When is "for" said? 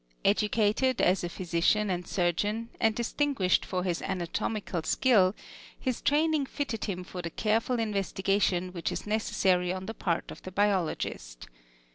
3.63-3.83, 7.03-7.21